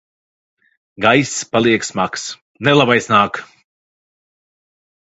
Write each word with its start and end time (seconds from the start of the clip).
Gaiss 1.05 1.35
paliek 1.51 1.87
smags. 1.89 2.23
Nelabais 2.69 3.13
nāk! 3.15 3.41